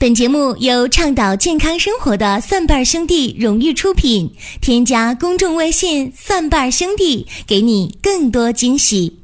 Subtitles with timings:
[0.00, 4.32] 本节目由倡导健康生活的蒜瓣兄弟荣誉出品。
[4.58, 9.20] 添加公众微信“蒜瓣兄弟”，给你更多惊喜。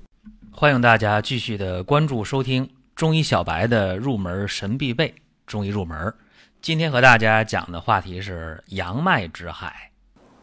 [0.50, 5.14] 欢迎大家继续的关注收听中医小白的入门神必备
[5.46, 6.12] 中医入门。
[6.60, 9.72] 今天和大家讲的话题是阳脉之海。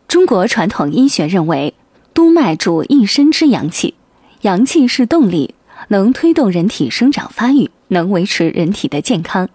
[0.08, 1.76] 中国传统医学认为，
[2.12, 3.94] 督脉主一身之阳气，
[4.42, 5.54] 阳气是动力，
[5.90, 9.48] 能推动人体生长发育，能维持人体的健康。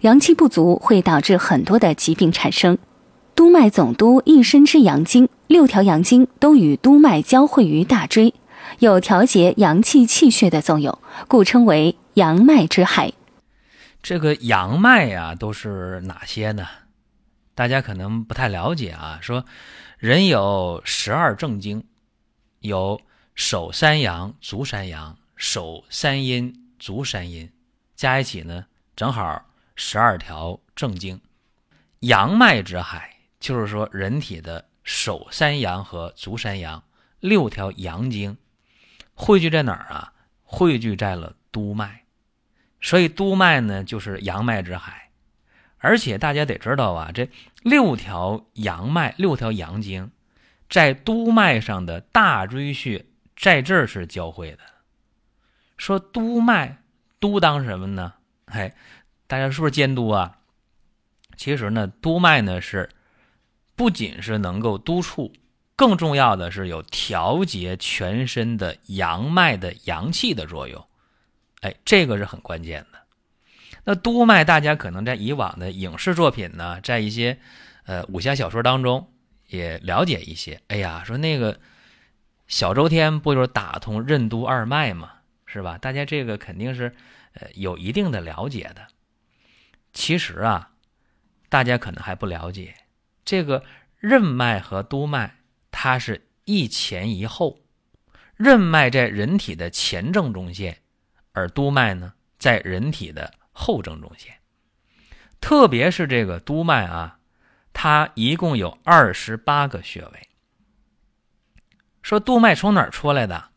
[0.00, 2.78] 阳气不足会导致很多的疾病产生。
[3.34, 8.32] 督脉总督一身之阳经，六条阳经都与督脉交汇于大椎，
[8.78, 10.98] 有调节阳气气血的作用，
[11.28, 13.12] 故称为阳脉之海。
[14.02, 16.66] 这个阳脉呀，都是哪些呢？
[17.54, 19.18] 大家可能不太了解啊。
[19.20, 19.44] 说
[19.98, 21.84] 人有十二正经，
[22.60, 23.00] 有
[23.34, 27.50] 手三阳、足三阳、手三阴、足三阴，
[27.94, 29.42] 加一起呢，正好。
[29.78, 31.20] 十二条正经，
[32.00, 36.82] 阳脉之海，就是说人体的手三阳和足三阳
[37.20, 38.38] 六条阳经
[39.12, 40.14] 汇聚在哪儿啊？
[40.42, 42.04] 汇聚在了督脉，
[42.80, 45.10] 所以督脉呢就是阳脉之海。
[45.76, 47.28] 而且大家得知道啊，这
[47.62, 50.10] 六条阳脉、六条阳经
[50.70, 53.04] 在督脉上的大椎穴
[53.36, 54.60] 在这儿是交汇的。
[55.76, 56.82] 说督脉
[57.20, 58.14] 督当什么呢？
[58.46, 58.74] 哎。
[59.26, 60.38] 大家是不是监督啊？
[61.36, 62.88] 其实呢，督脉呢是
[63.74, 65.32] 不仅是能够督促，
[65.74, 70.86] 更重要的是有调节全身的阳脉的阳气的作用。
[71.60, 72.98] 哎，这个是很关键的。
[73.84, 77.38] 那督脉，大家可能在以往的影视作品呢，在一些
[77.84, 79.12] 呃武侠小说当中
[79.48, 80.60] 也了解一些。
[80.68, 81.58] 哎呀，说那个
[82.46, 85.12] 小周天不就是打通任督二脉嘛，
[85.44, 85.76] 是吧？
[85.78, 86.94] 大家这个肯定是
[87.34, 88.86] 呃有一定的了解的。
[89.96, 90.72] 其实啊，
[91.48, 92.74] 大家可能还不了解，
[93.24, 93.64] 这个
[93.96, 95.36] 任脉和督脉，
[95.70, 97.62] 它是一前一后。
[98.36, 100.82] 任脉在人体的前正中线，
[101.32, 104.36] 而督脉呢，在人体的后正中线。
[105.40, 107.18] 特别是这个督脉啊，
[107.72, 110.28] 它一共有二十八个穴位。
[112.02, 113.48] 说督脉从哪儿出来的？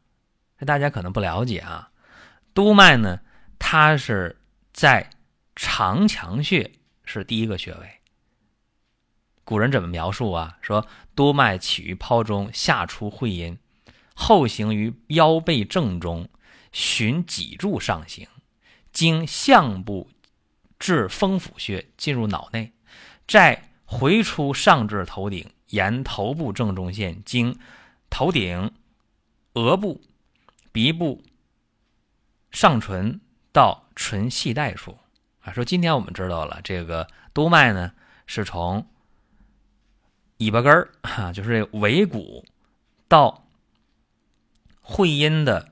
[0.57, 1.91] 这大家可能不了解啊。
[2.53, 3.19] 督脉呢，
[3.59, 4.39] 它是
[4.71, 5.09] 在。
[5.61, 6.71] 长强穴
[7.03, 7.99] 是第一个穴位。
[9.43, 10.57] 古人怎么描述啊？
[10.61, 13.59] 说督脉起于胞中，下出会阴，
[14.13, 16.29] 后行于腰背正中，
[16.71, 18.25] 循脊柱上行，
[18.93, 20.09] 经项部
[20.79, 22.71] 至风府穴，进入脑内，
[23.27, 27.59] 再回出上至头顶，沿头部正中线，经
[28.09, 28.73] 头顶、
[29.55, 29.99] 额部、
[30.71, 31.21] 鼻部、
[32.49, 33.19] 上唇
[33.51, 34.97] 到唇系带处。
[35.53, 37.91] 说今天我们知道了，这个督脉呢
[38.25, 38.85] 是从
[40.37, 42.45] 尾巴根儿哈，就是尾骨
[43.07, 43.47] 到
[44.81, 45.71] 会阴的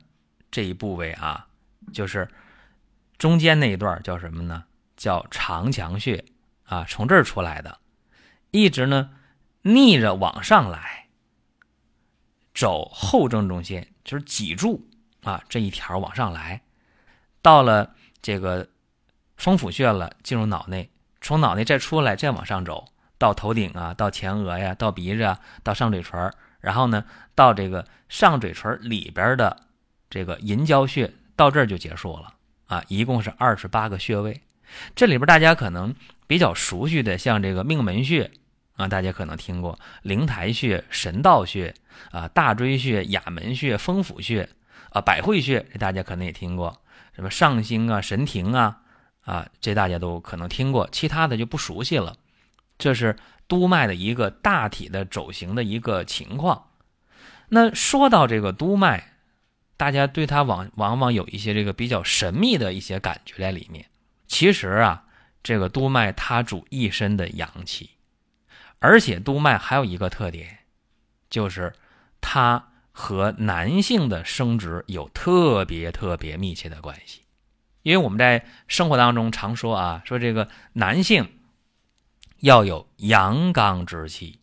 [0.51, 1.47] 这一部位啊，
[1.93, 2.29] 就是
[3.17, 4.65] 中间那一段叫什么呢？
[4.95, 6.25] 叫长强穴
[6.63, 7.79] 啊，从这儿出来的，
[8.51, 9.11] 一直呢
[9.61, 11.07] 逆着往上来，
[12.53, 14.87] 走后正中线，就是脊柱
[15.23, 16.61] 啊这一条往上来，
[17.41, 18.67] 到了这个。
[19.37, 20.89] 风府穴了，进入脑内，
[21.21, 22.85] 从脑内再出来，再往上走
[23.19, 27.05] 到头顶啊，到前额呀，到鼻子啊，到上嘴唇然后呢，
[27.35, 29.55] 到这个上嘴唇里边的
[30.09, 32.33] 这个银交穴，到这儿就结束了
[32.65, 32.83] 啊。
[32.87, 34.41] 一共是二十八个穴位，
[34.95, 35.93] 这里边大家可能
[36.25, 38.31] 比较熟悉的，像这个命门穴
[38.75, 41.73] 啊，大家可能听过灵台穴、神道穴
[42.11, 44.49] 啊、大椎穴、哑门穴、风府穴
[44.89, 46.81] 啊、百会穴，这大家可能也听过，
[47.15, 48.81] 什么上星啊、神庭啊。
[49.27, 52.15] 啊，这大家都可能听过，其他的就不熟悉了。
[52.77, 56.69] 这是督脉的一个大体的走形的一个情况。
[57.49, 59.11] 那说到这个督脉，
[59.75, 63.87] 大家对它往往往有一些这个比较神秘的一些感觉在里面。
[64.27, 65.03] 其实啊，
[65.43, 67.89] 这个督脉它主一身的阳气，
[68.79, 70.59] 而且督脉还有一个特点，
[71.29, 71.73] 就是
[72.21, 77.23] 它和男性的生殖有特别特别密切的关系。
[77.87, 81.25] 因为我们在生活当中常说啊，说这个男性
[82.41, 84.41] 要有阳刚之气，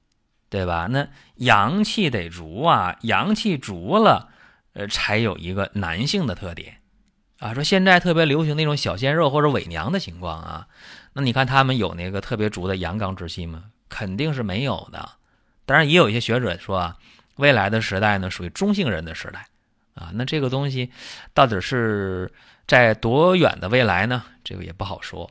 [0.49, 0.88] 对吧？
[0.91, 4.31] 那阳气得足啊，阳气足了，
[4.73, 6.79] 呃，才有一个男性的特点
[7.38, 7.52] 啊。
[7.52, 10.67] 说现在特别流行那种小鲜肉或者伪娘的情况啊，
[11.12, 13.64] 那你看他们有那个特别足的阳刚之气吗？
[13.91, 15.06] 肯定是没有的。
[15.67, 16.96] 当然，也有一些学者说啊，
[17.37, 19.49] 未来的时代呢，属于中性人的时代
[19.93, 20.12] 啊。
[20.14, 20.91] 那这个东西
[21.35, 22.32] 到底是？
[22.67, 24.25] 在多远的未来呢？
[24.43, 25.31] 这个也不好说，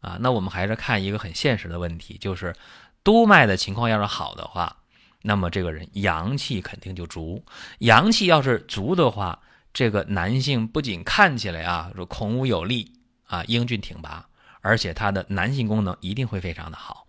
[0.00, 0.16] 啊。
[0.20, 2.54] 那我们还是看一个很现实的问题，就是
[3.02, 4.76] 督脉的情况要是好的话，
[5.22, 7.42] 那么这个人阳气肯定就足。
[7.78, 9.38] 阳气要是足的话，
[9.72, 12.92] 这个男性不仅看起来啊，说孔武有力
[13.26, 14.26] 啊，英俊挺拔，
[14.60, 17.06] 而且他的男性功能一定会非常的好，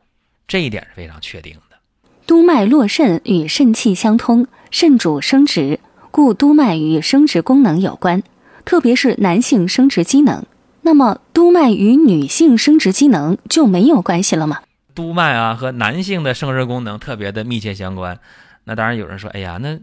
[0.48, 1.78] 这一点是非常确定的。
[2.26, 5.80] 督脉络肾与肾气相通，肾主生殖，
[6.10, 8.24] 故督脉与生殖功能有关，
[8.66, 10.44] 特别是男性生殖机能。
[10.82, 14.62] 那么，督脉与女性生殖机能就没有关系了吗？
[14.94, 18.20] 督脉啊，和男性的生殖功能特别的密切相关。
[18.66, 19.80] 那当然有人说，哎呀，那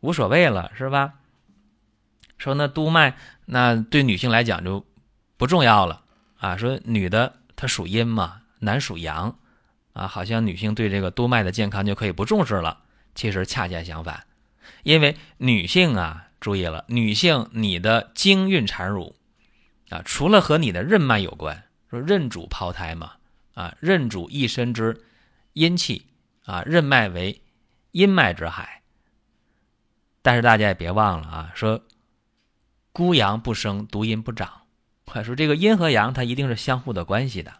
[0.00, 1.12] 无所谓了，是吧？
[2.38, 3.16] 说那督脉，
[3.46, 4.84] 那对女性来讲就
[5.36, 6.02] 不重要了
[6.38, 6.56] 啊。
[6.56, 9.36] 说女的她属阴嘛，男属阳。
[9.92, 12.78] 啊，好像女性对这个督脉的健康就可以不重视了。
[13.16, 14.22] 其实恰恰相反，
[14.84, 19.14] 因为女性啊，注意了，女性你的经孕产乳
[19.90, 23.12] 啊，除了和你的任脉有关，说任主胞胎嘛，
[23.54, 25.04] 啊，任主一身之
[25.52, 26.06] 阴气
[26.44, 27.42] 啊，任脉为
[27.90, 28.82] 阴脉之海。
[30.22, 31.82] 但是大家也别忘了啊，说
[32.92, 34.62] 孤阳不生，独阴不长，
[35.04, 37.52] 快说这个阴和阳它一定是相互的关系的。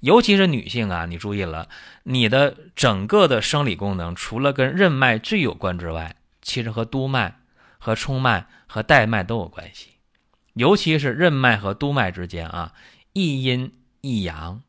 [0.00, 1.68] 尤其是女性啊，你注意了，
[2.04, 7.40] 你的整个的生理功能，除了跟任脉最有关之外，其实和督脉、
[7.82, 9.88] 和冲脉、和带脉都有关系。
[10.52, 12.74] 尤其是任脉和督脉之间啊，
[13.12, 14.62] 一阴一阳，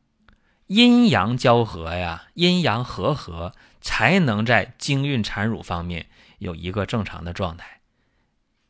[0.66, 6.06] 阴阳交合呀，阴阳和合，才能在经孕产乳方面
[6.38, 7.82] 有一个正常的状态。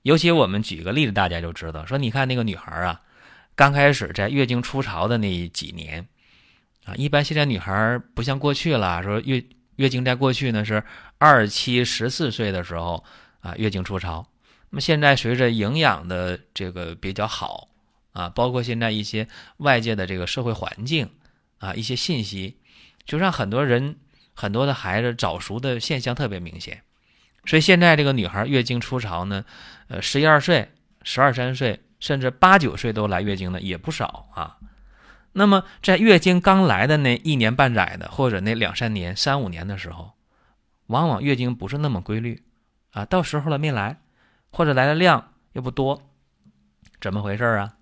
[0.03, 3.01] 尤其我们举个例子，大家就知道，说你看那个女孩啊，
[3.57, 6.07] 刚开始在月经初潮的那几年。
[6.85, 9.43] 啊，一般现在女孩不像过去了，说月
[9.77, 10.85] 月经在过去呢是
[11.17, 13.03] 二七十四岁的时候
[13.41, 14.29] 啊月经初潮。
[14.75, 17.69] 那么现在随着营养的这个比较好
[18.13, 19.29] 啊，包括现在一些
[19.59, 21.09] 外界的这个社会环境
[21.59, 22.59] 啊一些信息，
[23.05, 23.95] 就让很多人
[24.35, 26.83] 很多的孩子早熟的现象特别明显。
[27.47, 29.45] 所以现在这个女孩月经初潮呢，
[29.87, 30.69] 呃十一二岁、
[31.05, 34.59] 十二三岁，甚至八九岁都来月经的也不少啊。
[35.35, 40.15] 那么，在月经刚来的那一年半载的，或者那两三年、三五年的时候，
[40.89, 42.43] 往往月经不是那么规律，
[42.91, 44.01] 啊，到时候了没来，
[44.55, 46.01] 或者来的量又不多，
[47.01, 47.75] 怎么回事啊？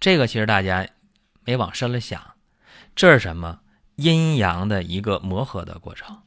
[0.00, 0.88] 这个其实大家
[1.44, 2.34] 没往深了想，
[2.96, 3.60] 这是什么？
[3.94, 6.22] 阴阳的一个磨合的过程，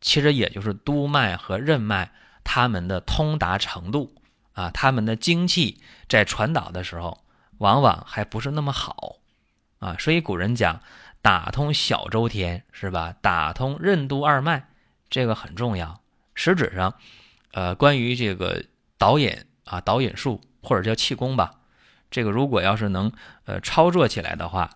[0.00, 2.12] 其实也就是督脉和任脉
[2.44, 4.14] 它们的通达程度
[4.52, 7.24] 啊，它们的精气在传导的时候，
[7.58, 9.16] 往往还不是那么好。
[9.78, 10.80] 啊，所以古人讲
[11.22, 13.16] 打通小周天是吧？
[13.20, 14.68] 打通任督二脉，
[15.08, 16.00] 这个很重要。
[16.34, 16.94] 实质上，
[17.52, 18.64] 呃，关于这个
[19.02, 21.50] 导引啊，导引术或者叫气功吧，
[22.08, 23.10] 这个如果要是能
[23.46, 24.70] 呃操作起来的话，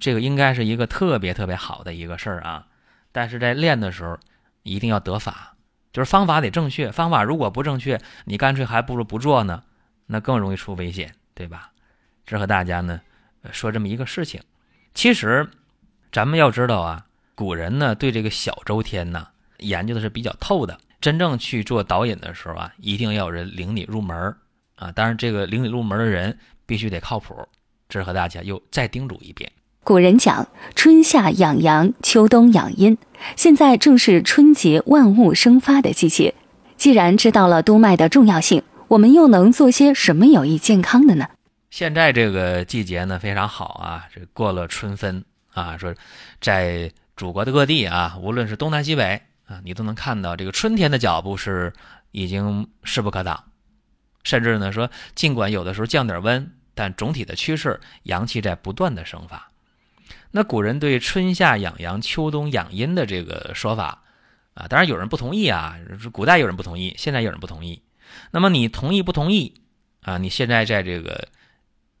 [0.00, 2.68] 这个应该是一个特别特别好的一个事儿啊。
[3.12, 4.18] 但是在练的时候
[4.62, 5.56] 一定要得法，
[5.92, 6.90] 就是方法得正确。
[6.90, 9.62] 方法如果不正确，你干脆还不如不做呢，
[10.06, 11.72] 那更容易出危险，对吧？
[12.24, 12.98] 这和大家呢。
[13.52, 14.40] 说这么一个事情，
[14.94, 15.46] 其实
[16.10, 20.78] 咱们要知道啊，古人呢对这个小周天呢研究的是比较透的。
[21.00, 24.34] 真正去做导引的时候啊，一定要有人领你入门
[24.76, 24.90] 啊。
[24.92, 27.34] 当然，这个领你入门的人必须得靠谱。
[27.88, 29.50] 这是和大家又再叮嘱一遍。
[29.84, 32.98] 古人讲春夏养阳，秋冬养阴。
[33.36, 36.34] 现在正是春节万物生发的季节。
[36.76, 41.28] 既然知道了督脉的重要性，我们又能做些什么有益健康的呢？
[41.70, 45.94] 现在这个季节呢非常好啊，这过了春分啊，说
[46.40, 51.72] 在祖国的各地啊，无论是东南西北啊，你都能看到这个春天的脚步是
[52.10, 53.50] 已经势不可挡，
[54.22, 59.50] 甚至呢说，尽管有的时候降点温，但总体的趋势阳气在不断的生发。
[60.30, 64.02] 那古人对春夏养阳、秋冬养阴的这个说法
[64.54, 65.78] 啊，当然有人不同意啊，
[66.12, 67.82] 古代有人不同意，现在有人不同意。
[68.30, 69.62] 那么你同意不同意
[70.02, 70.18] 啊？
[70.18, 71.28] 你现在在这个。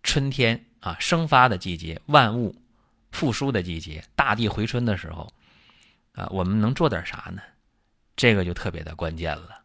[0.02, 2.54] 春天啊，生发的季节，万物
[3.10, 5.28] 复苏的季节，大地回春的时候，
[6.16, 7.42] 啊，我们能做点啥呢？
[8.16, 9.60] 这个就特别的关键了。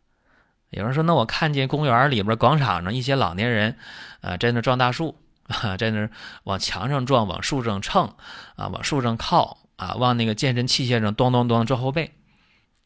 [0.70, 3.78] 有人说，那我看见公园里边、广场上一些老年人，
[4.20, 5.18] 啊，在那撞大树，
[5.48, 6.10] 啊，在那
[6.44, 8.14] 往墙上撞，往树上蹭，
[8.56, 12.14] 啊，往树上靠，啊，往那个健身器械上咚咚咚撞后背，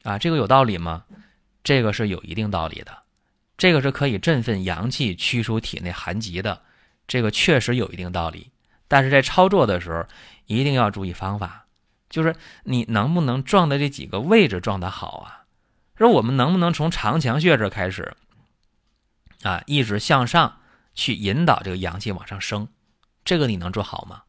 [0.04, 1.04] 啊，这个有道理吗？
[1.64, 2.96] 这个是有一定道理的，
[3.58, 6.62] 这个是可以振奋阳气、驱除体内寒疾的。
[7.08, 8.52] 这个确实有一定道理，
[8.88, 10.04] 但是在操作的时候
[10.46, 11.65] 一定要注意方法，
[12.16, 15.44] 就是你能不能撞的这几个位置撞得好啊？
[15.98, 18.16] 说我们能不能从长强穴这开始，
[19.44, 20.60] 啊，一直向上
[20.94, 22.70] 去引导这个阳气往上升，
[23.26, 24.22] 这个你能做好吗？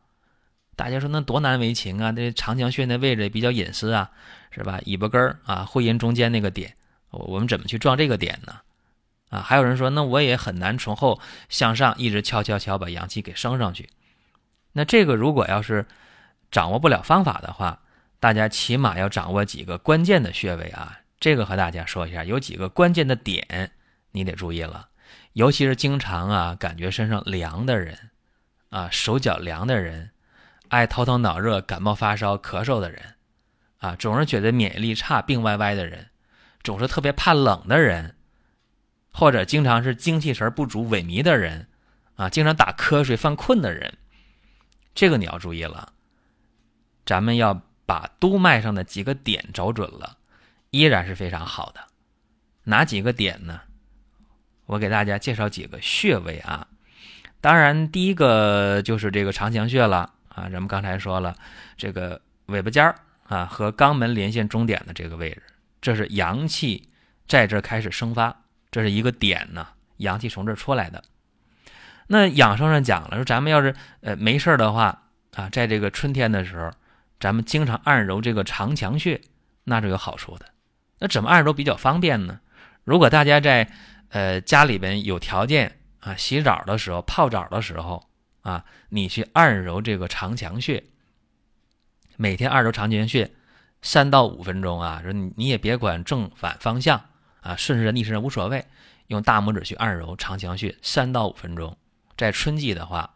[0.74, 2.10] 大家说那多难为情啊！
[2.10, 4.10] 这长强穴那位置比较隐私啊，
[4.50, 4.80] 是吧？
[4.86, 6.74] 尾巴根儿啊，会阴中间那个点，
[7.10, 8.56] 我们怎么去撞这个点呢？
[9.28, 13.88] 啊，还有人说，那我也很难从后向上一直敲敲敲把阳气给升上去。
[14.72, 15.86] 那这个如果要是
[16.50, 17.80] 掌握不了方法的话，
[18.20, 21.00] 大家起码要掌握几个关键的穴位啊。
[21.18, 23.72] 这个和大家说一下，有几个关键的点
[24.12, 24.88] 你得注意了，
[25.32, 28.10] 尤其是经常啊感觉身上凉的人，
[28.70, 30.10] 啊手脚凉的人。
[30.68, 33.14] 爱头疼脑热、感冒发烧、咳嗽的人，
[33.78, 36.08] 啊，总是觉得免疫力差、病歪歪的人，
[36.64, 38.16] 总是特别怕冷的人，
[39.12, 41.68] 或者经常是精气神不足、萎靡的人，
[42.16, 43.94] 啊，经常打瞌睡、犯困的人，
[44.92, 45.92] 这个你要注意了。
[47.06, 50.18] 咱们要把督脉上的几个点找准了，
[50.70, 51.80] 依然是非常好的。
[52.64, 53.60] 哪几个点呢？
[54.66, 56.66] 我给大家介绍几个穴位啊。
[57.40, 60.12] 当然，第一个就是这个长强穴了。
[60.28, 61.34] 啊，咱们刚才说了，
[61.78, 62.94] 这个尾巴尖儿
[63.26, 65.42] 啊和肛门连线中点的这个位置，
[65.80, 66.90] 这是阳气
[67.26, 71.02] 在这开始生发，这是一个点呢，阳气从这出来的。
[72.08, 76.70] 那养生上讲了，说咱们要是呃没事的话啊，在这个春天的时候，
[77.20, 79.20] 咱们经常按揉这个长强穴，
[79.64, 80.46] 那是有好处的。
[80.98, 82.40] 那怎么按揉比较方便呢？
[82.84, 83.70] 如果大家在
[84.08, 88.06] 呃家里边有条件啊，洗澡的时候、泡澡的时候。
[88.42, 90.84] 啊，你去按揉这个长强穴，
[92.16, 93.28] 每天按揉长强穴
[93.82, 95.00] 三到五分钟啊。
[95.02, 97.06] 说你你也别管正反方向
[97.40, 98.64] 啊，顺时针逆时针无所谓，
[99.08, 101.76] 用大拇指去按揉长强穴三到五分钟。
[102.16, 103.14] 在春季的话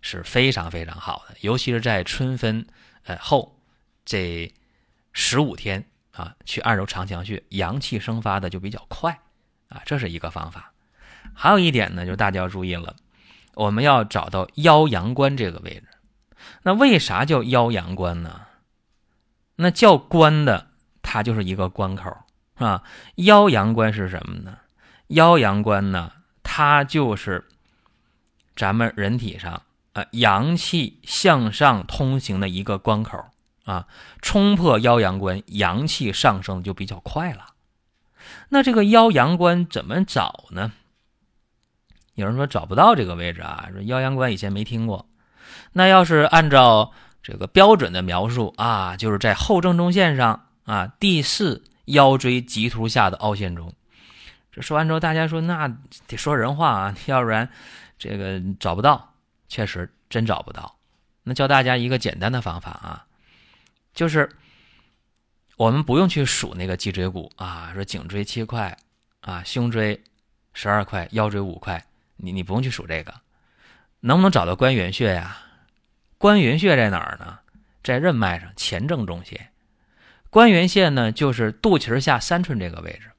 [0.00, 2.66] 是非常非常好的，尤其是在春分
[3.04, 3.58] 呃后
[4.04, 4.52] 这
[5.12, 9.20] 十五天啊，去按揉长强穴，阳气生发的就比较快
[9.68, 9.82] 啊。
[9.84, 10.72] 这是一个方法。
[11.34, 12.96] 还有一点呢，就是大家要注意了。
[13.54, 15.88] 我们要找到腰阳关这个位置，
[16.62, 18.42] 那为啥叫腰阳关呢？
[19.56, 20.68] 那叫关的，
[21.02, 22.16] 它就是一个关口
[22.54, 22.82] 啊。
[23.16, 24.58] 腰阳关是什么呢？
[25.08, 27.46] 腰阳关呢，它就是
[28.56, 33.24] 咱们人体上啊阳气向上通行的一个关口
[33.64, 33.86] 啊。
[34.22, 37.46] 冲破腰阳关，阳气上升就比较快了。
[38.50, 40.72] 那这个腰阳关怎么找呢？
[42.14, 45.06] 有人说找不到这个位置啊，说腰阳关以前没听过。
[45.72, 46.92] 那要是按照
[47.22, 53.72] 这个标准的描述啊，就是在后正中线上啊第四腰椎棘突下的凹陷中。
[54.52, 55.68] 这说完之后，大家说那
[56.08, 57.48] 得说人话啊，要不然
[57.98, 59.09] 这个找不到，
[59.50, 60.78] 确实真找不到。
[61.22, 63.04] 那教大家一个简单的方法啊，
[63.92, 64.26] 就是
[65.56, 68.74] 我们不用去数那个脊椎骨啊，说颈椎七块
[69.20, 70.02] 啊，胸椎
[70.54, 71.84] 十二块，腰椎五块。
[72.16, 73.14] 你你不用去数这个，
[74.00, 75.38] 能不能找到关元穴呀？
[76.16, 77.38] 关元穴在哪儿呢？
[77.82, 79.50] 在任脉上前正中线。
[80.28, 83.10] 关元线呢，就是肚脐下三寸这个位置。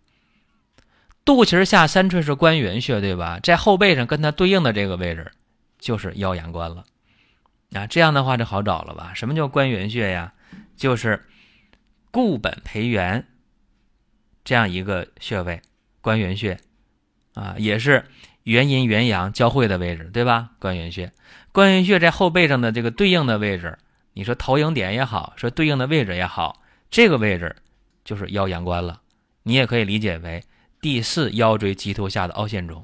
[1.25, 3.39] 肚脐下三寸是关元穴，对吧？
[3.41, 5.31] 在后背上跟它对应的这个位置
[5.81, 6.85] 就是腰阳关了。
[7.73, 9.11] 啊，这样的话就好找了吧？
[9.13, 10.33] 什么叫关元穴呀？
[10.77, 11.25] 就是
[12.09, 13.27] 固本培元
[14.45, 15.61] 这样一个穴位，
[15.99, 16.57] 关元穴
[17.33, 18.05] 啊，也是。
[18.45, 20.49] 元阴元阳交汇的位置，对吧？
[20.57, 21.11] 关元穴，
[21.51, 23.77] 关元穴在后背上的这个对应的位置，
[24.13, 26.59] 你说投影点也好，说对应的位置也好，
[26.89, 27.55] 这个位置
[28.03, 28.99] 就是腰阳关了。
[29.43, 30.43] 你也可以理解为
[30.81, 32.83] 第四腰椎棘突下的凹陷中。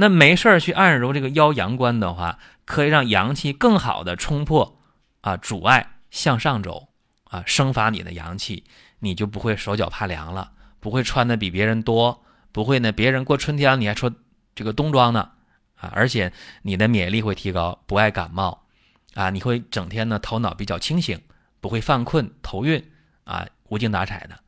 [0.00, 4.80] 那没事儿去按揉这个腰阳关的话，可以让阳气更好的冲破
[5.20, 6.88] 啊阻碍向上走
[7.24, 8.64] 啊，生发你的阳气，
[9.00, 14.10] 你就不会手脚怕凉了，不会穿的比别人多，不会呢别人过春天了你还穿。
[14.54, 15.30] 这个冬装呢，
[15.76, 18.66] 啊，而且你的免疫力会提高，不爱感冒，
[19.12, 21.20] 啊，你会整天呢头脑比较清醒，
[21.60, 22.82] 不会犯困、头晕，
[23.24, 24.38] 啊，无精打采的，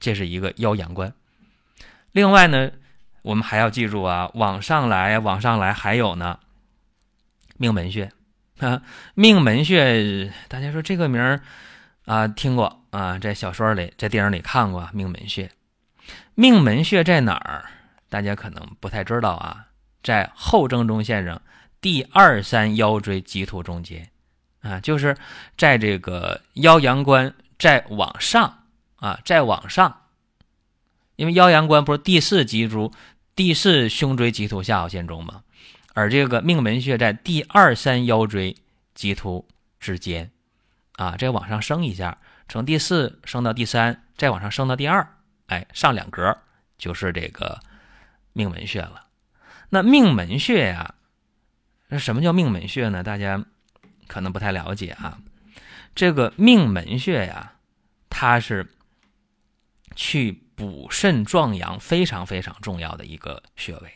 [0.00, 1.12] 这是一个腰阳关。
[2.12, 2.70] 另外呢，
[3.26, 6.38] 我们还要记住啊，往上来，往上来，还有呢，
[7.56, 8.12] 命门穴。
[8.58, 8.82] 啊，
[9.14, 11.42] 命门穴，大家说这个名儿
[12.04, 15.50] 啊，听过啊，在小说里，在电影里看过命门穴，
[16.36, 17.64] 命门穴在哪儿？
[18.08, 19.66] 大家可能不太知道啊，
[20.04, 21.42] 在后正中线上
[21.80, 24.08] 第二三腰椎棘突中间，
[24.62, 25.16] 啊，就是
[25.58, 28.62] 在这个腰阳关再往上
[28.94, 30.02] 啊，再往上，
[31.16, 32.92] 因为腰阳关不是第四脊柱、
[33.36, 35.44] 第四胸椎棘突下凹陷中嘛？
[35.94, 38.56] 而这个命门穴在第二三腰椎
[38.94, 39.46] 棘突
[39.78, 40.32] 之间，
[40.94, 45.06] 啊，再往上升一下，从第四升到第三，再往上升到第二，
[45.46, 46.36] 哎，上两格
[46.76, 47.60] 就是这个。
[48.32, 49.06] 命门穴了，
[49.70, 50.94] 那命门穴呀，
[51.88, 53.02] 那什么叫命门穴呢？
[53.02, 53.42] 大家
[54.06, 55.18] 可能不太了解啊。
[55.94, 57.54] 这个命门穴呀，
[58.10, 58.74] 它是
[59.94, 63.92] 去补肾壮阳非常非常重要的一个穴位。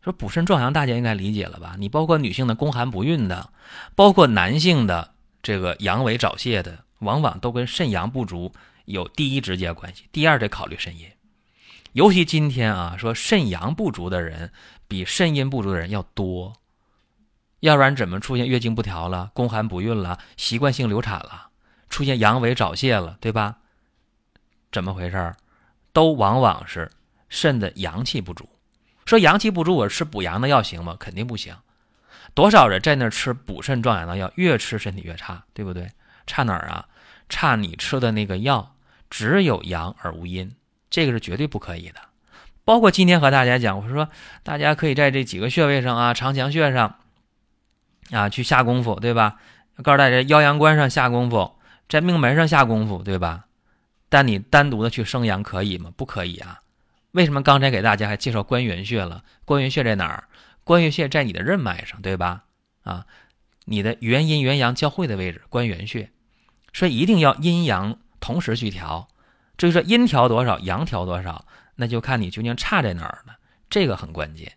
[0.00, 1.76] 说补肾壮阳，大家应该理解了吧？
[1.78, 3.52] 你包括女性的宫寒不孕的，
[3.94, 8.52] 包括男性的这个阳痿早泄的，往往都跟肾阳不足
[8.86, 11.06] 有第一直接关系，第二得考虑肾阴。
[11.92, 14.50] 尤其今天啊，说肾阳不足的人
[14.88, 16.54] 比肾阴不足的人要多。
[17.60, 21.50] 要不然怎么出现月经不调了、宫寒不孕了、习惯性流产了、
[21.88, 23.58] 出现阳痿早泄了，对吧？
[24.72, 25.36] 怎么回事儿？
[25.92, 26.90] 都往往是
[27.28, 28.48] 肾的阳气不足。
[29.04, 30.96] 说阳气不足，我吃补阳的药行吗？
[30.98, 31.54] 肯定不行。
[32.34, 35.90] 多少人在那吃补肾壮阳的药，越吃身体越差，对不对？
[36.26, 36.86] 差哪儿啊？
[37.28, 38.74] 差你吃的那个药
[39.10, 40.50] 只有阳而无阴，
[40.88, 42.00] 这个是绝对不可以的。
[42.64, 44.08] 包括今天和大家讲，我说
[44.42, 46.96] 大家可以在这几个穴位上啊，长强穴上。
[48.10, 49.38] 啊，去下功夫，对吧？
[49.82, 51.56] 告诉大家，腰阳关上下功夫，
[51.88, 53.46] 在命门上下功夫，对吧？
[54.12, 55.90] 但你单独的去生阳可以吗？
[55.96, 56.60] 不可以啊！
[57.12, 59.24] 为什么刚才给大家还介绍关元穴了？
[59.46, 60.24] 关元穴在哪儿？
[60.64, 62.44] 关元穴在你的任脉上，对吧？
[62.82, 63.06] 啊，
[63.64, 66.10] 你的元阴元阳交汇的位置，关元穴。
[66.74, 69.08] 所以一定要阴阳同时去调。
[69.56, 73.36] 至于说阴调多少，阳调多少，那就看你究竟差在哪儿了。
[73.70, 74.52] 这个很关键。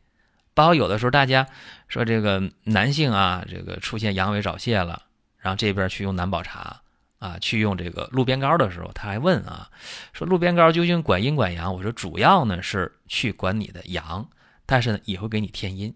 [0.53, 1.47] 包括有的时候，大家
[1.87, 5.03] 说这个男性啊，这个出现阳痿早泄了，
[5.37, 6.81] 然后这边去用男宝茶
[7.19, 9.69] 啊，去用这个鹿鞭膏的时候，他还问啊，
[10.13, 11.73] 说鹿鞭膏究竟管阴管阳？
[11.73, 14.29] 我说主要呢是去管你的阳，
[14.65, 15.95] 但是呢也会给你添阴，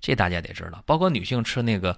[0.00, 0.82] 这大家得知道。
[0.86, 1.96] 包括女性吃那个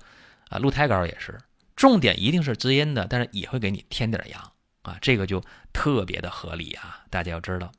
[0.48, 1.38] 啊鹿胎膏也是，
[1.76, 7.72] 重点一定是滋阴的，但是也会给你添点阳啊，这个就特别的合理啊，大家要知道。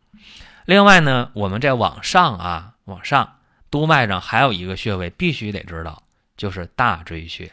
[0.66, 3.36] 另外呢，我们在往上啊，往上。
[3.72, 6.02] 督脉上还有一个穴位必须得知道，
[6.36, 7.52] 就是大椎穴。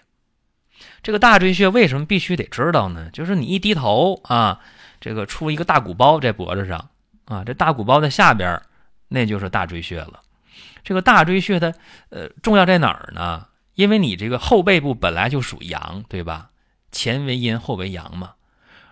[1.02, 3.09] 这个大椎穴为什么必须得知道呢？
[3.12, 4.61] 就是你一低头啊，
[5.00, 6.90] 这个出一个大鼓包在脖子上
[7.27, 8.61] 啊，这大鼓包的下边，
[9.09, 10.20] 那就是大椎穴了。
[10.83, 11.72] 这个大椎穴它
[12.11, 13.46] 呃重要在哪儿呢？
[13.74, 16.50] 因为你这个后背部本来就属阳，对吧？
[16.92, 18.33] 前为阴，后为阳嘛。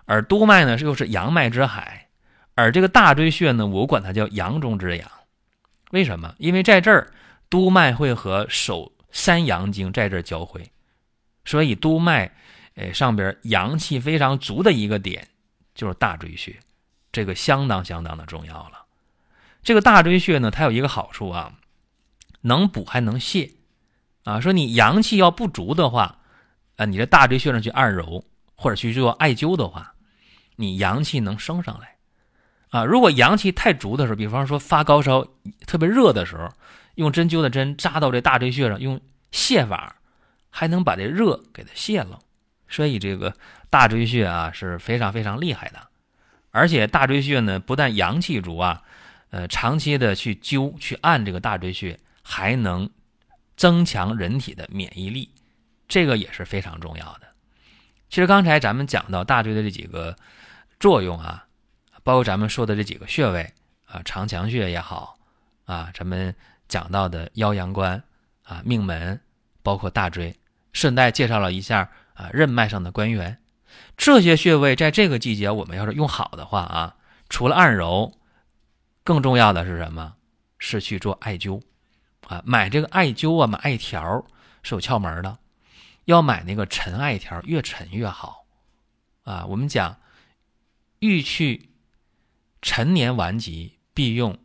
[0.05, 2.07] 而督脉呢又是阳脉之海，
[2.53, 5.09] 而这个大椎穴呢，我管它叫阳中之阳。
[5.91, 6.35] 为什么？
[6.37, 7.11] 因为在这儿，
[7.49, 10.69] 督脉会和手三阳经在这儿交汇，
[11.45, 12.31] 所以督脉，
[12.73, 15.27] 呃，上边阳气非常足的一个点
[15.73, 16.59] 就是大椎穴，
[17.11, 18.85] 这个相当相当的重要了。
[19.63, 21.53] 这个大椎穴呢，它有一个好处啊，
[22.41, 23.51] 能补还能泻，
[24.23, 26.19] 啊，说你阳气要不足的话，
[26.75, 29.95] 啊，你这大椎穴上去按揉或者去做艾灸的话，
[30.57, 31.95] 你阳气能升上来。
[32.69, 35.25] 啊，如果阳气太足的时候，比方说发高烧、
[35.65, 36.51] 特别热的时候，
[36.95, 38.99] 用针灸的针扎到这大椎穴上，用
[39.31, 39.95] 泻法，
[40.55, 42.17] 还能把这热给它泄了。
[42.69, 43.35] 所以这个
[43.69, 45.89] 大椎穴啊是非常非常厉害的。
[46.51, 48.81] 而且大椎穴呢，不但阳气足啊，
[49.31, 52.89] 呃，长期的去灸去按这个大椎穴，还能
[53.57, 55.29] 增强人体的免疫力，
[55.89, 57.27] 这个也是非常重要的。
[58.09, 60.15] 其实刚才咱们讲到大椎的这几个
[60.79, 61.41] 作用啊。
[62.05, 63.51] 包括咱们说的这几个穴位
[63.87, 65.17] 啊，长强穴也好
[65.65, 66.35] 啊，咱们
[66.67, 67.99] 讲到的腰阳关
[68.43, 69.19] 啊、命门，
[69.63, 70.31] 包括大椎，
[70.75, 73.39] 顺带介绍了一下啊，任脉上的关元，
[73.95, 76.97] 这些穴位在这个季节我们要是用好的话啊，
[77.29, 78.19] 除了按揉，
[79.03, 80.15] 更重要的是什么？
[80.59, 81.61] 是去做艾灸
[82.27, 84.23] 啊，买这个艾灸啊，买艾条
[84.61, 85.39] 是有窍门的，
[86.03, 88.45] 要买那个沉艾条，越沉越好
[89.23, 89.45] 啊。
[89.47, 89.97] 我们讲
[90.99, 91.69] 欲去。
[92.67, 94.39] 陈年顽疾必用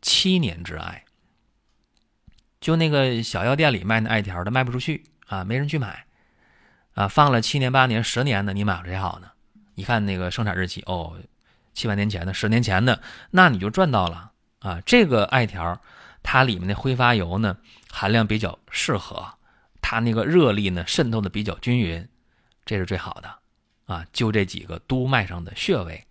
[0.00, 1.04] 七年之艾，
[2.60, 6.06] 就那个小药店里卖那艾条的卖不出去啊，没人去买
[6.94, 9.28] 啊，放了七年八年十年的，你买谁好呢？
[9.74, 11.16] 一看那个生产日期，哦，
[11.74, 14.80] 七八年前的，十年前的，那你就赚到了啊！
[14.86, 15.80] 这个艾条，
[16.22, 17.56] 它里面的挥发油呢，
[17.90, 19.34] 含量比较适合，
[19.80, 22.08] 它那个热力呢渗透的比较均匀，
[22.64, 24.06] 这是最好的啊！
[24.12, 26.06] 就这几个督脉上的穴位，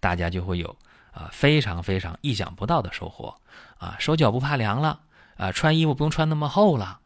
[0.00, 0.76] 大家就会有。
[1.10, 3.34] 啊，非常非常意想不到的收获
[3.78, 3.96] 啊！
[3.98, 5.00] 手脚不怕凉了
[5.36, 7.00] 啊，穿衣服不用穿那么厚了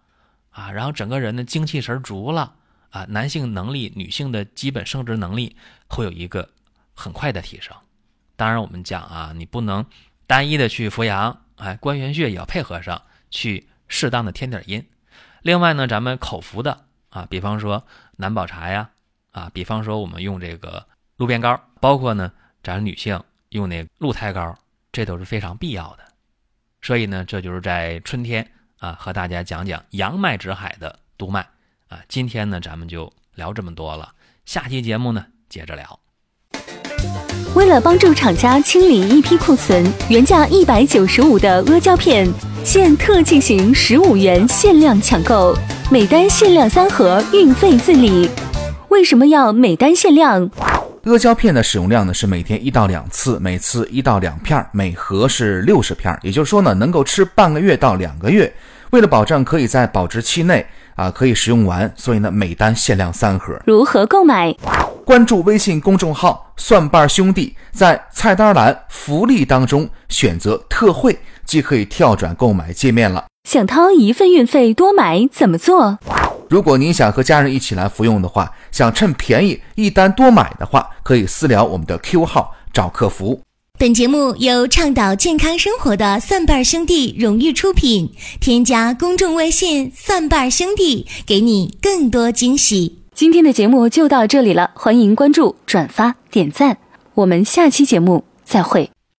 [0.52, 2.54] 啊，然后整个人的精气神足了
[2.90, 5.56] 啊，男性能力、女性的基本生殖能力
[5.88, 6.48] 会有一个
[6.94, 7.76] 很快的提升。
[8.36, 9.84] 当然，我们讲啊，你不能
[10.26, 14.86] 单一的去扶阳，哎，关元穴也要配合上去，适当的添点阴。
[15.42, 17.84] 另外呢，咱们口服的啊，比方说
[18.16, 18.88] 南宝茶呀，
[19.32, 20.86] 啊，比方说我们用这个
[21.16, 23.22] 鹿鞭膏，包括呢，咱女性。
[23.52, 24.56] 用那鹿胎膏，
[24.92, 26.04] 这都是非常必要的。
[26.80, 28.50] 所以呢，这就是在春天
[28.82, 31.46] 啊，和大家讲讲阳脉之海的督脉
[31.88, 32.00] 啊。
[32.08, 34.08] 今天呢，咱们就聊这么多了，
[34.44, 36.00] 下期节目呢接着聊。
[37.54, 42.28] 为了帮助厂家清理一批库存，原价一百九十五的阿胶片，
[42.64, 45.56] 现特进行十五元限量抢购，
[45.88, 48.28] 每单限量三盒，运费自理。
[48.88, 50.50] 为什么要每单限量？
[51.04, 58.52] 阿胶片的使用量呢是每天一到两次，每次一到两片，每盒是六十片，也就是说呢能够吃半个月到两个月。
[58.92, 63.58] 为了保证可以在保质期内啊可以食用完，所以呢每单限量三盒。
[63.64, 64.54] 如何购买？
[65.06, 73.24] 关注微信公众号“蒜瓣兄弟”，在菜单栏福利当中选择特惠，即可以跳转购买界面了。
[73.48, 75.98] 想掏一份运费多买怎么做？
[76.50, 83.40] 如果您想和家人一起来服用的话，想趁便宜一单多买的话，可以私聊我们的 Q 号找客服。
[83.82, 88.08] 本节目由倡导健康生活的蒜瓣兄弟荣誉出品，
[88.40, 93.00] 添加公众微信“蒜瓣兄弟”，给你更多惊喜。
[93.12, 96.78] 今天的节目就到这里了，欢迎关注、转发、点赞，
[97.14, 98.88] 我们下期节目再会。